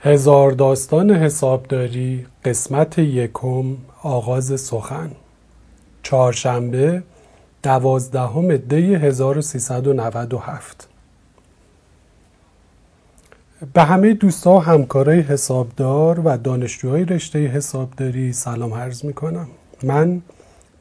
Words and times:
هزار 0.00 0.50
داستان 0.50 1.10
حسابداری 1.10 2.26
قسمت 2.44 2.98
یکم 2.98 3.76
آغاز 4.02 4.60
سخن. 4.60 5.10
چهارشنبه 6.02 7.02
دوازدهم 7.62 8.56
دی 8.56 8.94
1397 8.94 10.88
به 13.74 13.82
همه 13.82 14.14
دوستا 14.14 14.54
و 14.56 14.58
همکارای 14.58 15.20
حسابدار 15.20 16.20
و 16.20 16.36
دانشجوهای 16.36 17.04
رشته 17.04 17.38
حسابداری 17.38 18.32
سلام 18.32 18.74
عرض 18.74 19.04
می 19.04 19.12
کنم 19.12 19.48
من 19.82 20.22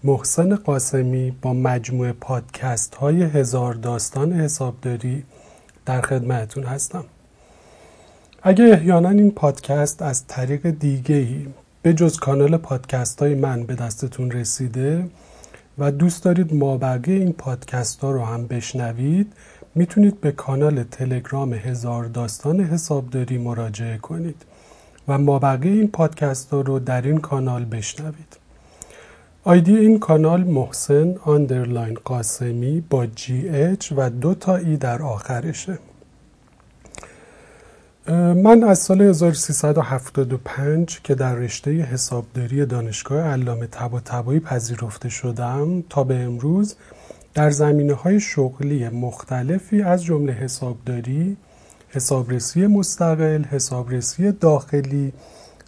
محسن 0.03 0.55
قاسمی 0.55 1.31
با 1.41 1.53
مجموعه 1.53 2.11
پادکست 2.11 2.95
های 2.95 3.23
هزار 3.23 3.73
داستان 3.73 4.33
حسابداری 4.33 5.23
در 5.85 6.01
خدمتتون 6.01 6.63
هستم. 6.63 7.05
اگه 8.47 8.65
احیانا 8.65 9.09
این 9.09 9.31
پادکست 9.31 10.01
از 10.01 10.27
طریق 10.27 10.69
دیگهی 10.69 11.47
به 11.81 11.93
جز 11.93 12.17
کانال 12.17 12.57
پادکست 12.57 13.21
های 13.21 13.35
من 13.35 13.63
به 13.63 13.75
دستتون 13.75 14.31
رسیده 14.31 15.05
و 15.77 15.91
دوست 15.91 16.23
دارید 16.23 16.53
مابقی 16.53 17.13
این 17.13 17.33
پادکست 17.33 17.99
ها 17.99 18.11
رو 18.11 18.25
هم 18.25 18.47
بشنوید 18.47 19.33
می‌تونید 19.75 20.21
به 20.21 20.31
کانال 20.31 20.83
تلگرام 20.83 21.53
هزار 21.53 22.05
داستان 22.05 22.59
حسابداری 22.59 23.37
مراجعه 23.37 23.97
کنید 23.97 24.45
و 25.07 25.17
مابقی 25.17 25.69
این 25.69 25.87
پادکست 25.87 26.49
ها 26.49 26.61
رو 26.61 26.79
در 26.79 27.01
این 27.01 27.17
کانال 27.17 27.65
بشنوید. 27.65 28.37
آیدی 29.43 29.77
این 29.77 29.99
کانال 29.99 30.43
محسن 30.43 31.15
underline 31.23 31.97
قاسمی 32.03 32.83
با 32.89 33.05
GH 33.05 33.93
و 33.95 34.09
دو 34.09 34.33
تا 34.33 34.55
E 34.55 34.77
در 34.77 35.01
آخرشه. 35.01 35.77
من 38.07 38.63
از 38.63 38.79
سال 38.79 39.01
1375 39.01 41.01
که 41.03 41.15
در 41.15 41.35
رشته 41.35 41.71
حسابداری 41.71 42.65
دانشگاه 42.65 43.21
علامه 43.21 43.67
طباطبایی 43.67 44.39
پذیرفته 44.39 45.09
شدم 45.09 45.83
تا 45.89 46.03
به 46.03 46.15
امروز 46.15 46.75
در 47.33 47.49
زمینه 47.49 47.93
های 47.93 48.19
شغلی 48.19 48.89
مختلفی 48.89 49.81
از 49.81 50.03
جمله 50.03 50.33
حسابداری، 50.33 51.37
حسابرسی 51.89 52.67
مستقل، 52.67 53.43
حسابرسی 53.43 54.31
داخلی 54.31 55.13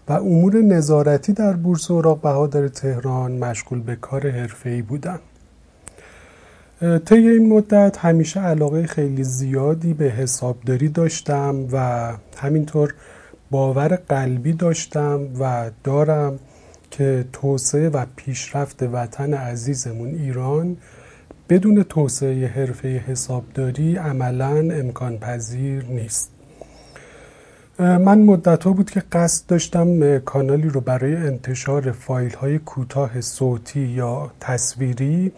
و 0.08 0.14
امور 0.14 0.62
نظارتی 0.62 1.34
در 1.34 1.54
بورس 1.54 1.92
اوراق 1.92 2.22
بهادار 2.22 2.68
تهران 2.68 3.32
مشغول 3.32 3.82
به 3.82 3.96
کار 3.96 4.30
حرفه‌ای 4.30 4.82
بودم. 4.82 5.20
طی 6.82 7.16
این 7.16 7.50
مدت 7.50 7.98
همیشه 7.98 8.40
علاقه 8.40 8.88
خیلی 8.88 9.24
زیادی 9.24 9.94
به 9.94 10.06
حسابداری 10.06 10.90
داشتم 10.90 11.68
و 11.72 12.12
همینطور 12.38 12.94
باور 13.52 13.96
قلبی 13.96 14.54
داشتم 14.54 15.22
و 15.40 15.72
دارم 15.84 16.40
که 16.92 17.26
توسعه 17.34 17.90
و 17.90 18.06
پیشرفت 18.16 18.84
وطن 18.84 19.34
عزیزمون 19.34 20.10
ایران 20.10 20.78
بدون 21.50 21.84
توسعه 21.84 22.48
حرفه 22.48 22.88
حسابداری 22.88 23.96
عملا 23.96 24.56
امکان 24.58 25.18
پذیر 25.18 25.86
نیست 25.86 26.32
من 27.80 28.22
مدت 28.22 28.64
ها 28.64 28.74
بود 28.74 28.90
که 28.90 29.04
قصد 29.12 29.48
داشتم 29.48 30.20
کانالی 30.20 30.70
رو 30.70 30.82
برای 30.82 31.16
انتشار 31.16 31.92
فایل 31.92 32.34
های 32.34 32.60
کوتاه 32.60 33.22
صوتی 33.22 33.80
یا 33.80 34.32
تصویری 34.40 35.32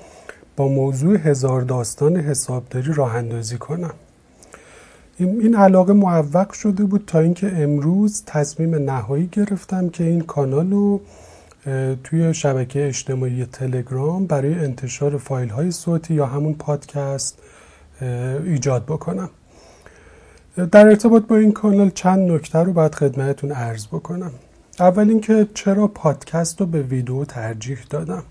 با 0.59 0.67
موضوع 0.67 1.17
هزار 1.17 1.61
داستان 1.61 2.17
حسابداری 2.17 2.93
راه 2.93 3.15
اندازی 3.15 3.57
کنم. 3.57 3.93
این 5.17 5.55
علاقه 5.55 5.93
معوق 5.93 6.51
شده 6.51 6.83
بود 6.83 7.03
تا 7.07 7.19
اینکه 7.19 7.51
امروز 7.55 8.23
تصمیم 8.25 8.75
نهایی 8.75 9.29
گرفتم 9.31 9.89
که 9.89 10.03
این 10.03 10.21
کانال 10.21 10.71
رو 10.71 11.01
توی 12.03 12.33
شبکه 12.33 12.87
اجتماعی 12.87 13.45
تلگرام 13.45 14.25
برای 14.25 14.53
انتشار 14.53 15.17
فایل 15.17 15.49
های 15.49 15.71
صوتی 15.71 16.13
یا 16.13 16.25
همون 16.25 16.53
پادکست 16.53 17.37
ایجاد 18.45 18.85
بکنم. 18.85 19.29
در 20.71 20.87
ارتباط 20.87 21.23
با 21.23 21.35
این 21.35 21.51
کانال 21.51 21.89
چند 21.89 22.31
نکته 22.31 22.59
رو 22.59 22.73
باید 22.73 22.95
خدمتتون 22.95 23.51
عرض 23.51 23.87
بکنم. 23.87 24.31
اول 24.79 25.09
اینکه 25.09 25.47
چرا 25.53 25.87
پادکست 25.87 26.61
رو 26.61 26.67
به 26.67 26.81
ویدیو 26.81 27.25
ترجیح 27.25 27.77
دادم؟ 27.89 28.23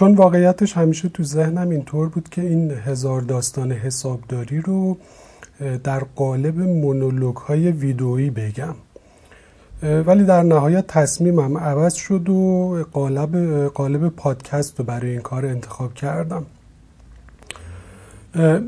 چون 0.00 0.14
واقعیتش 0.14 0.72
همیشه 0.72 1.08
تو 1.08 1.22
ذهنم 1.24 1.70
اینطور 1.70 2.08
بود 2.08 2.28
که 2.28 2.42
این 2.42 2.70
هزار 2.70 3.20
داستان 3.20 3.72
حسابداری 3.72 4.60
رو 4.60 4.96
در 5.84 5.98
قالب 6.16 6.60
مونولوگ 6.60 7.36
های 7.36 7.70
ویدئویی 7.70 8.30
بگم. 8.30 8.74
ولی 9.82 10.24
در 10.24 10.42
نهایت 10.42 10.86
تصمیمم 10.86 11.58
عوض 11.58 11.94
شد 11.94 12.28
و 12.28 12.84
قالب, 12.92 13.66
قالب 13.66 14.08
پادکست 14.08 14.78
رو 14.78 14.84
برای 14.84 15.10
این 15.10 15.20
کار 15.20 15.46
انتخاب 15.46 15.94
کردم. 15.94 16.46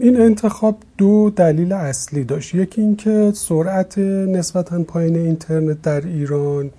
این 0.00 0.20
انتخاب 0.20 0.76
دو 0.99 1.31
دلیل 1.37 1.72
اصلی 1.72 2.25
داشت. 2.25 2.54
یکی 2.54 2.81
اینکه 2.81 3.32
سرعت 3.34 3.99
نسبتا 3.99 4.82
پایین 4.82 5.16
اینترنت 5.16 5.82
در 5.82 6.00
ایران 6.00 6.70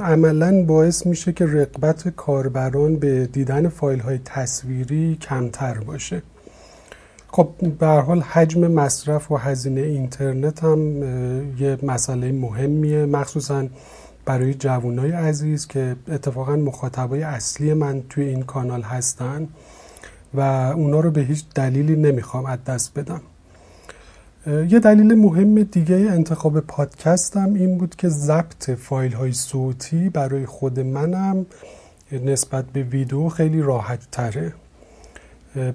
عملا 0.00 0.64
باعث 0.64 1.06
میشه 1.06 1.32
که 1.32 1.46
رقبت 1.46 2.08
کاربران 2.08 2.96
به 2.96 3.26
دیدن 3.26 3.68
فایل 3.68 4.00
های 4.00 4.18
تصویری 4.24 5.16
کمتر 5.20 5.74
باشه. 5.78 6.22
خب 7.28 7.48
به 7.78 7.86
حال 7.86 8.20
حجم 8.20 8.66
مصرف 8.66 9.32
و 9.32 9.36
هزینه 9.36 9.80
اینترنت 9.80 10.64
هم 10.64 11.02
یه 11.58 11.78
مسئله 11.82 12.32
مهمیه. 12.32 13.06
مخصوصا 13.06 13.66
برای 14.24 14.54
جوانای 14.54 15.10
عزیز 15.10 15.66
که 15.66 15.96
اتفاقا 16.08 16.56
مخاطبای 16.56 17.22
اصلی 17.22 17.74
من 17.74 18.02
توی 18.08 18.24
این 18.24 18.42
کانال 18.42 18.82
هستن 18.82 19.48
و 20.34 20.40
اونا 20.76 21.00
رو 21.00 21.10
به 21.10 21.20
هیچ 21.20 21.44
دلیلی 21.54 21.96
نمی‌خوام 21.96 22.46
از 22.46 22.64
دست 22.64 22.98
بدم. 22.98 23.20
یه 24.46 24.78
دلیل 24.78 25.14
مهم 25.14 25.62
دیگه 25.62 25.96
انتخاب 25.96 26.60
پادکستم 26.60 27.54
این 27.54 27.78
بود 27.78 27.96
که 27.96 28.08
ضبط 28.08 28.70
فایل 28.70 29.12
های 29.12 29.32
صوتی 29.32 30.08
برای 30.08 30.46
خود 30.46 30.80
منم 30.80 31.46
نسبت 32.12 32.64
به 32.64 32.82
ویدیو 32.82 33.28
خیلی 33.28 33.62
راحت 33.62 34.00
تره 34.12 34.52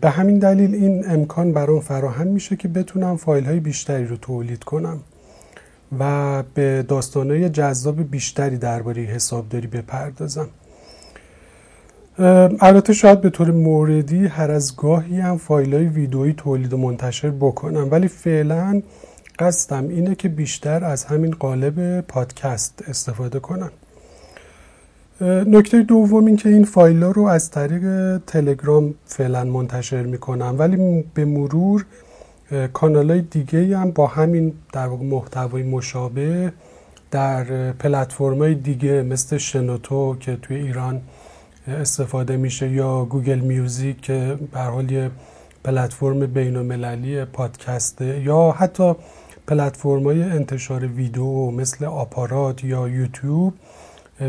به 0.01 0.09
همین 0.09 0.39
دلیل 0.39 0.75
این 0.75 1.09
امکان 1.09 1.53
برام 1.53 1.79
فراهم 1.79 2.27
میشه 2.27 2.55
که 2.55 2.67
بتونم 2.67 3.17
فایل 3.17 3.45
های 3.45 3.59
بیشتری 3.59 4.05
رو 4.05 4.17
تولید 4.17 4.63
کنم 4.63 4.99
و 5.99 6.43
به 6.53 6.85
داستانهای 6.87 7.49
جذاب 7.49 8.11
بیشتری 8.11 8.57
درباره 8.57 9.01
حسابداری 9.01 9.67
بپردازم. 9.67 10.49
البته 12.19 12.93
شاید 12.93 13.21
به 13.21 13.29
طور 13.29 13.51
موردی 13.51 14.27
هر 14.27 14.51
از 14.51 14.75
گاهی 14.75 15.19
هم 15.19 15.37
فایل 15.37 15.73
های 15.75 15.85
ویدئویی 15.85 16.33
تولید 16.33 16.73
و 16.73 16.77
منتشر 16.77 17.29
بکنم 17.29 17.87
ولی 17.91 18.07
فعلا 18.07 18.81
قصدم 19.39 19.87
اینه 19.89 20.15
که 20.15 20.29
بیشتر 20.29 20.83
از 20.83 21.05
همین 21.05 21.31
قالب 21.31 22.01
پادکست 22.01 22.83
استفاده 22.87 23.39
کنم. 23.39 23.71
نکته 25.21 25.81
دوم 25.81 26.25
این 26.25 26.35
که 26.35 26.49
این 26.49 26.63
فایل 26.63 27.03
ها 27.03 27.11
رو 27.11 27.23
از 27.23 27.51
طریق 27.51 28.17
تلگرام 28.17 28.93
فعلا 29.05 29.43
منتشر 29.43 30.03
می‌کنم 30.03 30.55
ولی 30.57 31.03
به 31.13 31.25
مرور 31.25 31.85
کانال 32.73 33.11
های 33.11 33.21
دیگه 33.21 33.77
هم 33.77 33.91
با 33.91 34.07
همین 34.07 34.53
در 34.73 34.87
واقع 34.87 35.03
محتوای 35.03 35.63
مشابه 35.63 36.53
در 37.11 37.71
پلتفرم 37.71 38.37
های 38.37 38.55
دیگه 38.55 39.01
مثل 39.01 39.37
شنوتو 39.37 40.15
که 40.19 40.35
توی 40.35 40.57
ایران 40.57 41.01
استفاده 41.67 42.37
میشه 42.37 42.69
یا 42.69 43.05
گوگل 43.05 43.39
میوزیک 43.39 44.01
که 44.01 44.37
به 44.51 44.59
حال 44.59 44.91
یه 44.91 45.11
پلتفرم 45.63 46.25
بین 46.25 46.55
المللی 46.55 47.25
پادکسته 47.25 48.21
یا 48.21 48.51
حتی 48.51 48.93
پلتفرم 49.47 50.03
های 50.03 50.23
انتشار 50.23 50.85
ویدیو 50.85 51.51
مثل 51.51 51.85
آپارات 51.85 52.63
یا 52.63 52.87
یوتیوب 52.89 53.53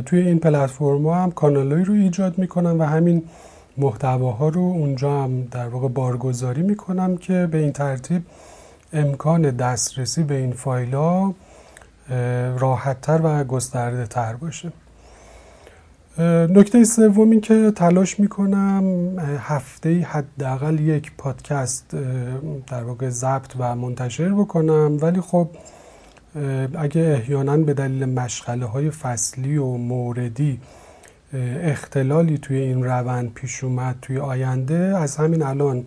توی 0.06 0.20
این 0.20 0.38
پلتفرم 0.38 1.06
هم 1.06 1.30
کانالایی 1.30 1.84
رو 1.84 1.94
ایجاد 1.94 2.38
می‌کنم 2.38 2.80
و 2.80 2.84
همین 2.84 3.22
محتواها 3.76 4.48
رو 4.48 4.60
اونجا 4.60 5.22
هم 5.22 5.42
در 5.44 5.68
واقع 5.68 5.88
بارگذاری 5.88 6.62
می‌کنم 6.62 7.16
که 7.16 7.48
به 7.52 7.58
این 7.58 7.72
ترتیب 7.72 8.22
امکان 8.92 9.42
دسترسی 9.42 10.22
به 10.22 10.34
این 10.36 10.52
فایل 10.52 10.94
ها 10.94 11.34
راحتتر 12.58 13.20
و 13.24 13.44
گسترده 13.44 14.06
تر 14.06 14.36
باشه. 14.36 14.72
نکته 16.18 16.84
سوم 16.84 17.30
این 17.30 17.40
که 17.40 17.72
تلاش 17.76 18.20
می‌کنم 18.20 18.84
هفته 19.38 20.00
حداقل 20.00 20.80
یک 20.80 21.12
پادکست 21.18 21.96
در 22.66 22.84
واقع 22.84 23.08
ضبط 23.08 23.52
و 23.58 23.76
منتشر 23.76 24.28
بکنم. 24.28 24.98
ولی 25.00 25.20
خب 25.20 25.48
اگه 26.78 27.00
احیانا 27.00 27.56
به 27.56 27.74
دلیل 27.74 28.04
مشغله 28.04 28.66
های 28.66 28.90
فصلی 28.90 29.56
و 29.56 29.66
موردی 29.66 30.60
اختلالی 31.62 32.38
توی 32.38 32.56
این 32.56 32.84
روند 32.84 33.34
پیش 33.34 33.64
اومد 33.64 33.96
توی 34.02 34.18
آینده 34.18 34.74
از 34.74 35.16
همین 35.16 35.42
الان 35.42 35.84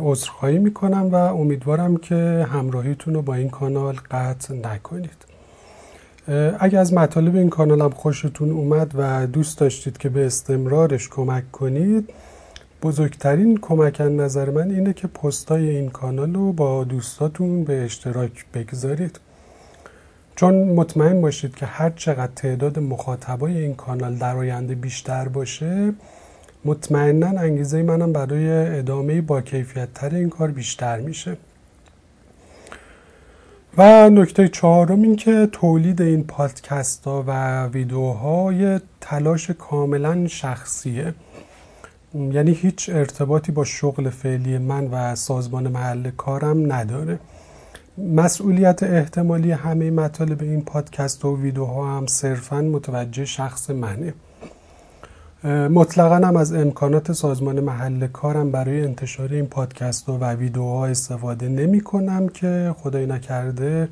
عذرخواهی 0.00 0.58
می‌کنم 0.58 1.08
و 1.10 1.14
امیدوارم 1.14 1.96
که 1.96 2.46
همراهیتون 2.50 3.14
رو 3.14 3.22
با 3.22 3.34
این 3.34 3.50
کانال 3.50 3.96
قطع 4.10 4.54
نکنید. 4.54 5.31
اگر 6.58 6.78
از 6.78 6.92
مطالب 6.92 7.36
این 7.36 7.50
کانالم 7.50 7.90
خوشتون 7.90 8.50
اومد 8.50 8.92
و 8.94 9.26
دوست 9.26 9.58
داشتید 9.58 9.98
که 9.98 10.08
به 10.08 10.26
استمرارش 10.26 11.08
کمک 11.08 11.52
کنید 11.52 12.10
بزرگترین 12.82 13.58
کمک 13.62 14.00
نظر 14.00 14.50
من 14.50 14.70
اینه 14.70 14.92
که 14.92 15.06
پستای 15.08 15.68
این 15.68 15.90
کانال 15.90 16.34
رو 16.34 16.52
با 16.52 16.84
دوستاتون 16.84 17.64
به 17.64 17.84
اشتراک 17.84 18.44
بگذارید. 18.54 19.20
چون 20.36 20.54
مطمئن 20.54 21.20
باشید 21.20 21.54
که 21.54 21.66
هر 21.66 21.90
چقدر 21.90 22.32
تعداد 22.36 22.78
مخاطبای 22.78 23.58
این 23.58 23.74
کانال 23.74 24.14
در 24.14 24.36
آینده 24.36 24.74
بیشتر 24.74 25.28
باشه 25.28 25.92
مطمئنا 26.64 27.26
انگیزه 27.26 27.82
منم 27.82 28.12
برای 28.12 28.78
ادامه 28.78 29.20
با 29.20 29.40
کیفیت 29.40 29.94
تر 29.94 30.14
این 30.14 30.30
کار 30.30 30.50
بیشتر 30.50 31.00
میشه. 31.00 31.36
و 33.76 34.10
نکته 34.10 34.48
چهارم 34.48 35.02
این 35.02 35.16
که 35.16 35.48
تولید 35.52 36.02
این 36.02 36.24
پادکست 36.24 37.04
ها 37.04 37.24
و 37.26 37.66
ویدیوها 37.66 38.52
یه 38.52 38.80
تلاش 39.00 39.50
کاملا 39.50 40.26
شخصیه. 40.26 41.14
یعنی 42.14 42.52
هیچ 42.52 42.90
ارتباطی 42.90 43.52
با 43.52 43.64
شغل 43.64 44.10
فعلی 44.10 44.58
من 44.58 44.86
و 44.86 45.14
سازمان 45.14 45.68
محل 45.68 46.10
کارم 46.10 46.72
نداره. 46.72 47.18
مسئولیت 47.98 48.82
احتمالی 48.82 49.50
همه 49.50 49.90
مطالب 49.90 50.42
این 50.42 50.64
پادکست 50.64 51.24
و 51.24 51.36
ویدیوها 51.36 51.96
هم 51.96 52.06
صرفا 52.06 52.60
متوجه 52.60 53.24
شخص 53.24 53.70
منه. 53.70 54.14
مطلقا 55.44 56.14
هم 56.14 56.36
از 56.36 56.52
امکانات 56.54 57.12
سازمان 57.12 57.60
محل 57.60 58.06
کارم 58.06 58.50
برای 58.50 58.84
انتشار 58.84 59.32
این 59.32 59.46
پادکست 59.46 60.08
و 60.08 60.24
ویدیوها 60.24 60.86
استفاده 60.86 61.48
نمی 61.48 61.80
کنم 61.80 62.28
که 62.28 62.74
خدای 62.78 63.06
نکرده 63.06 63.88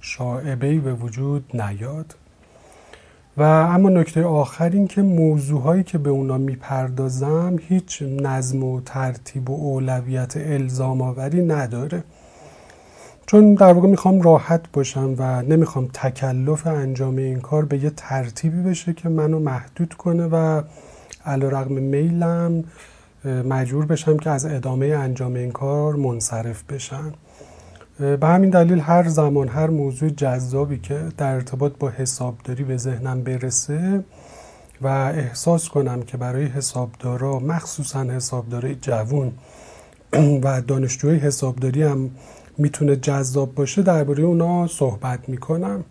شاعبه 0.00 0.78
به 0.78 0.94
وجود 0.94 1.44
نیاد. 1.54 2.14
و 3.36 3.42
اما 3.42 3.88
نکته 3.88 4.24
آخر 4.24 4.70
این 4.70 4.86
که 4.86 5.02
موضوعهایی 5.02 5.82
که 5.82 5.98
به 5.98 6.10
اونا 6.10 6.38
می‌پردازم 6.38 7.56
هیچ 7.68 8.02
نظم 8.02 8.64
و 8.64 8.80
ترتیب 8.80 9.50
و 9.50 9.54
اولویت 9.54 10.36
الزام 10.36 11.02
آوری 11.02 11.42
نداره. 11.42 12.04
چون 13.26 13.54
در 13.54 13.72
واقع 13.72 13.88
می‌خوام 13.88 14.20
راحت 14.20 14.60
باشم 14.72 15.14
و 15.18 15.42
نمی‌خوام 15.42 15.88
تکلف 15.92 16.66
انجام 16.66 17.16
این 17.16 17.40
کار 17.40 17.64
به 17.64 17.78
یه 17.78 17.90
ترتیبی 17.90 18.62
بشه 18.62 18.92
که 18.92 19.08
منو 19.08 19.38
محدود 19.38 19.94
کنه 19.94 20.26
و 20.26 20.62
علا 21.26 21.48
رقم 21.48 21.74
میلم 21.74 22.64
مجبور 23.24 23.86
بشم 23.86 24.16
که 24.16 24.30
از 24.30 24.46
ادامه 24.46 24.86
انجام 24.86 25.34
این 25.34 25.50
کار 25.50 25.96
منصرف 25.96 26.62
بشم. 26.64 27.12
به 27.98 28.26
همین 28.26 28.50
دلیل 28.50 28.80
هر 28.80 29.08
زمان 29.08 29.48
هر 29.48 29.66
موضوع 29.66 30.10
جذابی 30.10 30.78
که 30.78 31.02
در 31.16 31.34
ارتباط 31.34 31.72
با 31.78 31.88
حسابداری 31.90 32.64
به 32.64 32.76
ذهنم 32.76 33.22
برسه 33.22 34.04
و 34.82 34.86
احساس 34.86 35.68
کنم 35.68 36.02
که 36.02 36.16
برای 36.16 36.44
حسابدارا 36.44 37.38
مخصوصا 37.38 38.02
حسابدارای 38.02 38.74
جوون 38.74 39.32
و 40.44 40.60
دانشجوی 40.60 41.16
حسابداری 41.16 41.82
هم 41.82 42.10
می‌تونه 42.58 42.96
جذاب 42.96 43.54
باشه 43.54 43.82
درباره 43.82 44.24
اونا 44.24 44.66
صحبت 44.66 45.28
می‌کنم. 45.28 45.84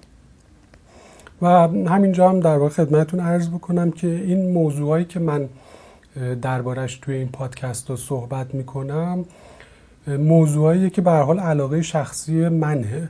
و 1.42 1.48
همینجا 1.68 2.30
هم 2.30 2.40
در 2.40 2.58
واقع 2.58 2.70
خدمتتون 2.70 3.20
عرض 3.20 3.50
بکنم 3.50 3.92
که 3.92 4.08
این 4.08 4.52
موضوعایی 4.52 5.06
که 5.06 5.20
من 5.20 5.50
دربارش 6.42 6.98
توی 6.98 7.16
این 7.16 7.28
پادکست 7.28 7.90
رو 7.90 7.96
صحبت 7.96 8.56
می‌کنم 8.56 9.26
موضوعایی 10.08 10.90
که 10.90 11.02
به 11.02 11.12
حال 11.12 11.40
علاقه 11.40 11.82
شخصی 11.82 12.50
منه. 12.50 13.10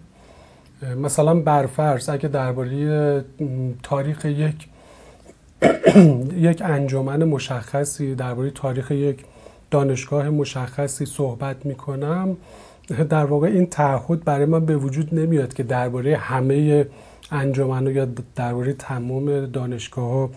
مثلا 0.98 1.36
برفرض 1.36 2.10
اگه 2.10 2.28
درباره 2.28 3.25
تاریخ 3.84 4.25
یک 4.25 4.68
یک 6.38 6.62
انجمن 6.66 7.24
مشخصی 7.24 8.16
درباره 8.16 8.52
تاریخ 8.52 8.92
یک 8.92 9.25
دانشگاه 9.72 10.30
مشخصی 10.30 11.06
صحبت 11.06 11.66
می‌کنم. 11.66 12.38
در 12.88 13.26
واقع 13.26 13.48
این 13.48 13.66
تعهد 13.66 14.24
برای 14.24 14.46
من 14.46 14.66
به 14.66 14.78
وجود 14.78 15.20
نمیاد 15.20 15.54
که 15.54 15.64
درباره 15.64 16.18
همه 16.18 16.88
انجمن 17.32 17.88
یا 17.88 18.08
درباره 18.36 18.74
تمام 18.74 19.46
دانشگاه 19.46 20.10
ها 20.10 20.30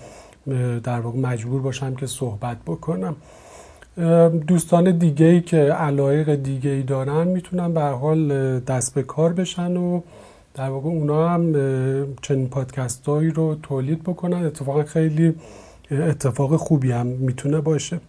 در 0.85 1.01
واقع 1.01 1.19
مجبور 1.19 1.63
باشم 1.63 1.95
که 1.95 2.07
صحبت 2.07 2.57
بکنم. 2.67 3.17
دوستان 4.47 4.99
دیگه 4.99 5.27
ای 5.27 5.41
که 5.41 5.57
علایق 5.57 6.35
دیگه 6.35 6.71
ای 6.71 6.83
دارن 6.83 7.27
می‌تونن 7.29 7.75
به 7.75 7.81
حال 7.81 8.29
دست 8.61 8.95
به 8.95 9.03
کار 9.03 9.33
بشن 9.33 9.77
و 9.77 10.01
در 10.55 10.71
واقع 10.71 10.89
اونا 10.89 11.29
هم 11.29 11.53
چنین 12.23 12.49
پادکست 12.49 13.09
رو 13.09 13.55
تولید 13.63 14.03
بکنن. 14.03 14.47
اتفاقا 14.47 14.83
خیلی 14.83 15.35
اتفاق 15.91 16.57
خوبی 16.57 16.93
هم 16.93 17.07
می‌تونه 17.07 17.61
باشه. 17.61 18.01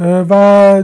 و 0.00 0.82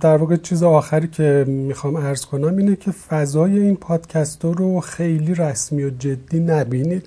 در 0.00 0.16
واقع 0.16 0.36
چیز 0.36 0.62
آخری 0.62 1.08
که 1.08 1.44
می‌خوام 1.48 1.96
ارز 1.96 2.24
کنم 2.24 2.56
اینه 2.56 2.76
که 2.76 2.90
فضای 2.90 3.58
این 3.58 3.76
پادکست 3.76 4.44
رو 4.44 4.80
خیلی 4.80 5.34
رسمی 5.34 5.84
و 5.84 5.90
جدی 5.90 6.40
نبینید. 6.40 7.06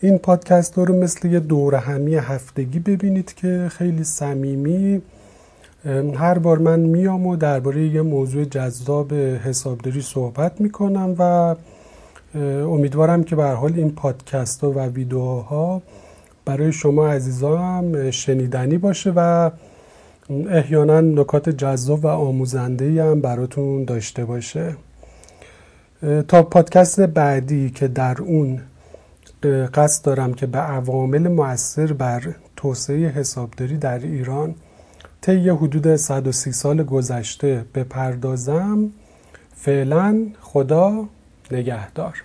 این 0.00 0.18
پادکست 0.18 0.78
رو 0.78 0.96
مثل 1.02 1.28
یه 1.28 1.40
دوره 1.40 1.78
همی 1.78 2.14
هفتگی 2.14 2.78
ببینید 2.78 3.34
که 3.34 3.68
خیلی 3.70 4.04
صمیمی. 4.04 5.02
هر 6.14 6.38
بار 6.38 6.58
من 6.58 6.80
میام 6.80 7.26
و 7.26 7.36
درباره 7.36 7.86
یه 7.86 8.02
موضوع 8.02 8.44
جذاب 8.44 9.14
حسابداری 9.14 10.02
صحبت 10.02 10.60
می‌کنم 10.60 11.14
و 11.18 11.54
امیدوارم 12.64 13.24
که 13.24 13.36
به 13.36 13.44
حال 13.44 13.72
این 13.74 13.90
پادکست 13.90 14.64
و 14.64 14.80
ویدیوها 14.80 15.82
برای 16.44 16.72
شما 16.72 17.08
عزیزان 17.08 18.10
شنیدنی 18.10 18.78
باشه 18.78 19.12
و 19.16 19.50
احیانا 20.50 21.00
نکات 21.00 21.48
جذاب 21.48 22.04
و 22.04 22.08
آموزنده 22.08 23.04
هم 23.04 23.20
براتون 23.20 23.84
داشته 23.84 24.24
باشه. 24.24 24.76
تا 26.28 26.42
پادکست 26.42 27.00
بعدی 27.00 27.70
که 27.70 27.88
در 27.88 28.22
اون 28.22 28.60
قصد 29.74 30.04
دارم 30.04 30.34
که 30.34 30.46
به 30.46 30.58
عوامل 30.58 31.28
مؤثر 31.28 31.92
بر 31.92 32.34
توسعه 32.56 33.08
حسابداری 33.08 33.76
در 33.76 33.98
ایران 33.98 34.54
طی 35.20 35.48
حدود 35.48 35.96
130 35.96 36.52
سال 36.52 36.82
گذشته 36.82 37.64
بپردازم 37.74 38.90
فعلا 39.56 40.26
خدا 40.40 41.08
نگهدار. 41.50 42.22